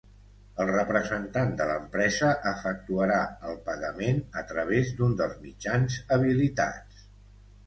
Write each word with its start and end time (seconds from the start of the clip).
El 0.63 0.69
representant 0.75 1.51
de 1.59 1.67
l'empresa 1.71 2.29
efectuarà 2.53 3.19
el 3.51 3.59
pagament 3.69 4.23
a 4.43 4.45
través 4.53 4.91
d'un 5.03 5.15
dels 5.21 5.37
mitjans 5.45 6.01
habilitats. 6.17 7.07